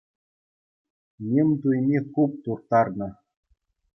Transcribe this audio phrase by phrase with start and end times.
[1.29, 3.09] Ним туйми хуп турттарнӑ.